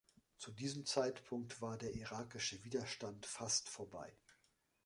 Zu 0.39 0.51
diesem 0.51 0.87
Zeitpunkt 0.87 1.61
war 1.61 1.77
der 1.77 1.93
irakische 1.93 2.63
Widerstand 2.63 3.27
fast 3.27 3.69
vorbei. 3.69 4.17